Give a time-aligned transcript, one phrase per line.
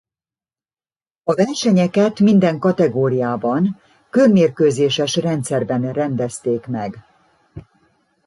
[1.23, 7.05] A versenyeket minden kategóriában körmérkőzéses rendszerben rendezték meg.